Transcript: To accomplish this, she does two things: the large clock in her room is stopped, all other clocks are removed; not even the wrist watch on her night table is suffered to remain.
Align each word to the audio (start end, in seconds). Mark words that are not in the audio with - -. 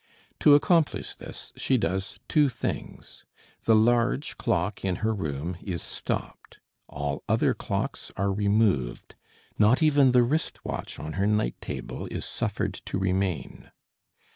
To 0.39 0.55
accomplish 0.55 1.13
this, 1.13 1.53
she 1.55 1.77
does 1.77 2.17
two 2.27 2.49
things: 2.49 3.23
the 3.65 3.75
large 3.75 4.35
clock 4.39 4.83
in 4.83 4.95
her 5.05 5.13
room 5.13 5.57
is 5.61 5.83
stopped, 5.83 6.57
all 6.87 7.21
other 7.29 7.53
clocks 7.53 8.11
are 8.17 8.33
removed; 8.33 9.13
not 9.59 9.83
even 9.83 10.11
the 10.11 10.23
wrist 10.23 10.65
watch 10.65 10.97
on 10.97 11.13
her 11.21 11.27
night 11.27 11.61
table 11.61 12.07
is 12.07 12.25
suffered 12.25 12.73
to 12.85 12.97
remain. 12.97 13.69